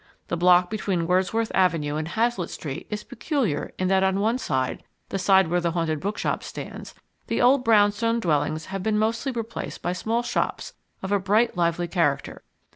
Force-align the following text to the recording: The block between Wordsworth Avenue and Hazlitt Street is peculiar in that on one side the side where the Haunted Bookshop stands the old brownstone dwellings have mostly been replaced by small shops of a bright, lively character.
The 0.29 0.35
block 0.35 0.71
between 0.71 1.05
Wordsworth 1.05 1.51
Avenue 1.53 1.95
and 1.95 2.07
Hazlitt 2.07 2.49
Street 2.49 2.87
is 2.89 3.03
peculiar 3.03 3.71
in 3.77 3.87
that 3.89 4.01
on 4.01 4.19
one 4.19 4.39
side 4.39 4.83
the 5.09 5.19
side 5.19 5.47
where 5.47 5.61
the 5.61 5.73
Haunted 5.73 5.99
Bookshop 5.99 6.41
stands 6.41 6.95
the 7.27 7.39
old 7.39 7.63
brownstone 7.63 8.19
dwellings 8.19 8.65
have 8.73 8.91
mostly 8.91 9.31
been 9.31 9.37
replaced 9.37 9.83
by 9.83 9.93
small 9.93 10.23
shops 10.23 10.73
of 11.03 11.11
a 11.11 11.19
bright, 11.19 11.55
lively 11.55 11.87
character. 11.87 12.41